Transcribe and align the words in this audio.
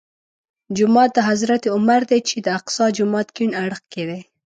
جومات 0.75 1.09
د 1.15 1.19
حضرت 1.29 1.63
عمر 1.75 2.01
دی 2.09 2.19
چې 2.29 2.35
د 2.45 2.47
اقصی 2.59 2.85
جومات 2.97 3.27
کیڼ 3.37 3.49
اړخ 3.63 3.79
کې 3.93 4.03
دی. 4.09 4.21